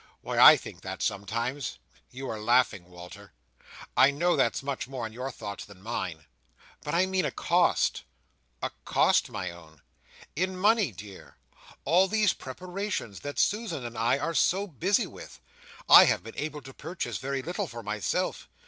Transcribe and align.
Why, 0.21 0.39
I 0.39 0.57
think 0.57 0.81
that 0.81 1.03
sometimes." 1.03 1.77
"You 2.09 2.27
are 2.31 2.39
laughing, 2.39 2.85
Walter. 2.89 3.33
I 3.95 4.09
know 4.09 4.35
that's 4.35 4.63
much 4.63 4.87
more 4.87 5.05
in 5.05 5.13
your 5.13 5.29
thoughts 5.29 5.63
than 5.63 5.79
mine. 5.79 6.25
But 6.83 6.95
I 6.95 7.05
mean 7.05 7.23
a 7.23 7.29
cost. 7.29 8.01
"A 8.63 8.71
cost, 8.83 9.29
my 9.29 9.51
own?" 9.51 9.79
"In 10.35 10.57
money, 10.57 10.91
dear. 10.91 11.37
All 11.85 12.07
these 12.07 12.33
preparations 12.33 13.19
that 13.19 13.37
Susan 13.37 13.85
and 13.85 13.95
I 13.95 14.17
are 14.17 14.33
so 14.33 14.65
busy 14.65 15.05
with—I 15.05 16.05
have 16.05 16.23
been 16.23 16.35
able 16.35 16.63
to 16.63 16.73
purchase 16.73 17.19
very 17.19 17.43
little 17.43 17.67
for 17.67 17.83
myself. 17.83 18.49